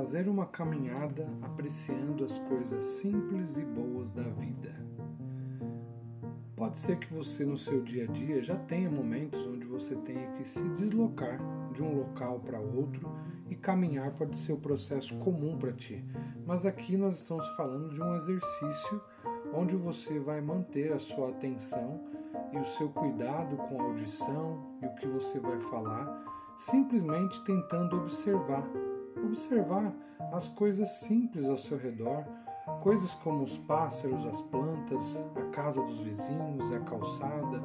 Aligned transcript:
fazer 0.00 0.30
uma 0.30 0.46
caminhada 0.46 1.28
apreciando 1.42 2.24
as 2.24 2.38
coisas 2.38 2.82
simples 2.82 3.58
e 3.58 3.64
boas 3.66 4.10
da 4.10 4.22
vida. 4.22 4.74
Pode 6.56 6.78
ser 6.78 6.98
que 6.98 7.12
você 7.12 7.44
no 7.44 7.58
seu 7.58 7.82
dia 7.82 8.04
a 8.04 8.06
dia 8.06 8.42
já 8.42 8.56
tenha 8.56 8.90
momentos 8.90 9.46
onde 9.46 9.66
você 9.66 9.94
tenha 9.96 10.32
que 10.32 10.48
se 10.48 10.66
deslocar 10.70 11.38
de 11.74 11.82
um 11.82 11.98
local 11.98 12.40
para 12.40 12.58
outro 12.58 13.14
e 13.50 13.54
caminhar 13.54 14.12
pode 14.12 14.38
ser 14.38 14.52
o 14.52 14.56
um 14.56 14.60
processo 14.60 15.14
comum 15.16 15.58
para 15.58 15.72
ti. 15.74 16.02
Mas 16.46 16.64
aqui 16.64 16.96
nós 16.96 17.16
estamos 17.16 17.46
falando 17.50 17.92
de 17.92 18.00
um 18.00 18.16
exercício 18.16 19.02
onde 19.52 19.76
você 19.76 20.18
vai 20.18 20.40
manter 20.40 20.94
a 20.94 20.98
sua 20.98 21.28
atenção 21.28 22.00
e 22.54 22.58
o 22.58 22.64
seu 22.64 22.88
cuidado 22.88 23.54
com 23.54 23.78
a 23.78 23.84
audição 23.84 24.78
e 24.80 24.86
o 24.86 24.94
que 24.94 25.06
você 25.06 25.38
vai 25.38 25.60
falar, 25.60 26.24
simplesmente 26.56 27.44
tentando 27.44 27.98
observar. 27.98 28.66
Observar 29.24 29.94
as 30.32 30.48
coisas 30.48 30.90
simples 31.00 31.48
ao 31.48 31.58
seu 31.58 31.78
redor, 31.78 32.24
coisas 32.82 33.14
como 33.14 33.42
os 33.42 33.58
pássaros, 33.58 34.26
as 34.26 34.40
plantas, 34.42 35.24
a 35.36 35.42
casa 35.50 35.82
dos 35.82 36.00
vizinhos, 36.00 36.72
a 36.72 36.80
calçada, 36.80 37.60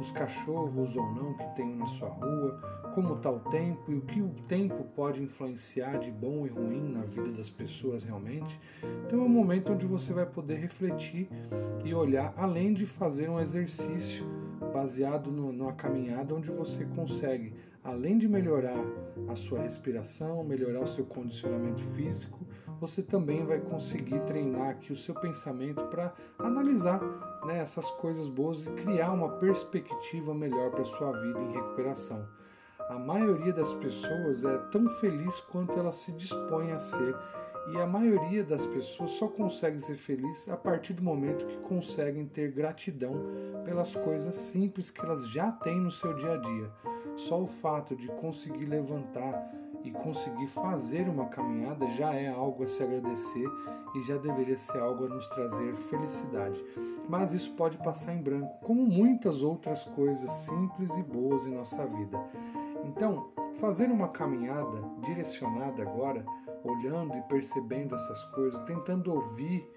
os 0.00 0.10
cachorros 0.10 0.96
ou 0.96 1.12
não 1.12 1.34
que 1.34 1.46
tem 1.54 1.76
na 1.76 1.86
sua 1.86 2.08
rua, 2.08 2.60
como 2.94 3.14
está 3.14 3.30
o 3.30 3.40
tempo 3.40 3.92
e 3.92 3.94
o 3.94 4.00
que 4.00 4.20
o 4.20 4.30
tempo 4.48 4.84
pode 4.96 5.22
influenciar 5.22 5.98
de 5.98 6.10
bom 6.10 6.46
e 6.46 6.48
ruim 6.48 6.92
na 6.92 7.02
vida 7.02 7.30
das 7.32 7.50
pessoas 7.50 8.02
realmente. 8.02 8.58
Então 9.06 9.20
é 9.20 9.22
um 9.22 9.28
momento 9.28 9.72
onde 9.72 9.86
você 9.86 10.12
vai 10.12 10.26
poder 10.26 10.56
refletir 10.56 11.28
e 11.84 11.94
olhar, 11.94 12.32
além 12.36 12.72
de 12.72 12.86
fazer 12.86 13.28
um 13.28 13.38
exercício 13.38 14.26
baseado 14.72 15.30
no, 15.30 15.52
numa 15.52 15.72
caminhada 15.72 16.34
onde 16.34 16.50
você 16.50 16.84
consegue, 16.84 17.54
além 17.82 18.18
de 18.18 18.28
melhorar 18.28 18.84
a 19.28 19.36
sua 19.36 19.60
respiração, 19.60 20.44
melhorar 20.44 20.82
o 20.82 20.88
seu 20.88 21.04
condicionamento 21.04 21.80
físico, 21.80 22.46
você 22.80 23.02
também 23.02 23.44
vai 23.44 23.60
conseguir 23.60 24.20
treinar 24.20 24.70
aqui 24.70 24.92
o 24.92 24.96
seu 24.96 25.14
pensamento 25.14 25.84
para 25.84 26.14
analisar 26.38 27.00
né, 27.44 27.58
essas 27.58 27.90
coisas 27.90 28.28
boas 28.28 28.62
e 28.62 28.70
criar 28.70 29.12
uma 29.12 29.36
perspectiva 29.38 30.34
melhor 30.34 30.70
para 30.70 30.82
a 30.82 30.86
sua 30.86 31.12
vida 31.12 31.40
em 31.40 31.52
recuperação. 31.52 32.26
A 32.88 32.98
maioria 32.98 33.52
das 33.52 33.72
pessoas 33.74 34.44
é 34.44 34.58
tão 34.72 34.88
feliz 34.98 35.38
quanto 35.40 35.78
ela 35.78 35.92
se 35.92 36.10
dispõe 36.12 36.72
a 36.72 36.80
ser, 36.80 37.14
e 37.68 37.80
a 37.80 37.86
maioria 37.86 38.42
das 38.42 38.66
pessoas 38.66 39.12
só 39.12 39.28
consegue 39.28 39.78
ser 39.80 39.94
feliz 39.94 40.48
a 40.48 40.56
partir 40.56 40.92
do 40.92 41.02
momento 41.02 41.46
que 41.46 41.56
conseguem 41.58 42.26
ter 42.26 42.50
gratidão 42.50 43.14
pelas 43.64 43.94
coisas 43.94 44.34
simples 44.34 44.90
que 44.90 45.00
elas 45.00 45.28
já 45.28 45.52
têm 45.52 45.80
no 45.80 45.90
seu 45.90 46.14
dia 46.14 46.32
a 46.32 46.36
dia. 46.36 46.70
Só 47.16 47.40
o 47.40 47.46
fato 47.46 47.94
de 47.94 48.08
conseguir 48.08 48.64
levantar 48.64 49.52
e 49.84 49.90
conseguir 49.90 50.46
fazer 50.46 51.08
uma 51.08 51.26
caminhada 51.26 51.88
já 51.90 52.14
é 52.14 52.28
algo 52.28 52.64
a 52.64 52.68
se 52.68 52.82
agradecer 52.82 53.48
e 53.94 54.02
já 54.02 54.16
deveria 54.16 54.56
ser 54.56 54.78
algo 54.78 55.06
a 55.06 55.08
nos 55.08 55.26
trazer 55.28 55.74
felicidade. 55.74 56.62
Mas 57.08 57.32
isso 57.32 57.54
pode 57.54 57.78
passar 57.78 58.14
em 58.14 58.22
branco, 58.22 58.58
como 58.62 58.86
muitas 58.86 59.42
outras 59.42 59.84
coisas 59.84 60.30
simples 60.30 60.90
e 60.96 61.02
boas 61.02 61.44
em 61.46 61.54
nossa 61.54 61.86
vida. 61.86 62.18
Então, 62.84 63.30
fazer 63.54 63.90
uma 63.90 64.08
caminhada 64.08 64.82
direcionada 65.04 65.82
agora, 65.82 66.24
olhando 66.62 67.16
e 67.16 67.22
percebendo 67.22 67.94
essas 67.94 68.24
coisas, 68.26 68.62
tentando 68.64 69.12
ouvir 69.12 69.68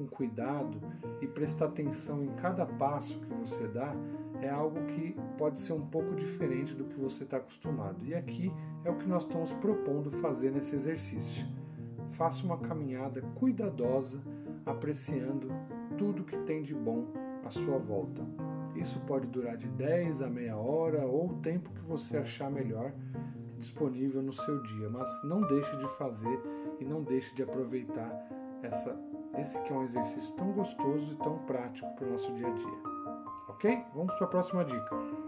com 0.00 0.06
cuidado 0.06 0.80
e 1.20 1.26
prestar 1.26 1.66
atenção 1.66 2.24
em 2.24 2.34
cada 2.36 2.64
passo 2.64 3.20
que 3.20 3.34
você 3.34 3.68
dá, 3.68 3.94
é 4.40 4.48
algo 4.48 4.82
que 4.86 5.14
pode 5.36 5.58
ser 5.58 5.74
um 5.74 5.86
pouco 5.86 6.14
diferente 6.14 6.74
do 6.74 6.84
que 6.84 6.98
você 6.98 7.24
está 7.24 7.36
acostumado. 7.36 8.06
E 8.06 8.14
aqui 8.14 8.50
é 8.82 8.90
o 8.90 8.96
que 8.96 9.06
nós 9.06 9.24
estamos 9.24 9.52
propondo 9.54 10.10
fazer 10.10 10.50
nesse 10.50 10.74
exercício. 10.74 11.46
Faça 12.08 12.44
uma 12.44 12.56
caminhada 12.56 13.20
cuidadosa, 13.34 14.22
apreciando 14.64 15.48
tudo 15.98 16.24
que 16.24 16.38
tem 16.38 16.62
de 16.62 16.74
bom 16.74 17.12
à 17.44 17.50
sua 17.50 17.78
volta. 17.78 18.22
Isso 18.74 18.98
pode 19.00 19.26
durar 19.26 19.58
de 19.58 19.68
10 19.68 20.22
a 20.22 20.30
meia 20.30 20.56
hora 20.56 21.04
ou 21.04 21.30
o 21.30 21.34
tempo 21.40 21.70
que 21.74 21.84
você 21.84 22.16
achar 22.16 22.50
melhor 22.50 22.94
disponível 23.58 24.22
no 24.22 24.32
seu 24.32 24.62
dia, 24.62 24.88
mas 24.88 25.22
não 25.24 25.42
deixe 25.42 25.76
de 25.76 25.86
fazer 25.98 26.40
e 26.80 26.84
não 26.86 27.02
deixe 27.02 27.34
de 27.34 27.42
aproveitar 27.42 28.10
essa, 28.62 28.98
esse 29.38 29.60
que 29.62 29.72
é 29.72 29.76
um 29.76 29.82
exercício 29.82 30.34
tão 30.34 30.52
gostoso 30.52 31.12
e 31.12 31.16
tão 31.16 31.38
prático 31.38 31.88
para 31.94 32.06
o 32.06 32.10
nosso 32.10 32.32
dia 32.34 32.48
a 32.48 32.50
dia. 32.50 32.78
Ok? 33.48 33.84
Vamos 33.94 34.14
para 34.14 34.24
a 34.24 34.30
próxima 34.30 34.64
dica. 34.64 35.19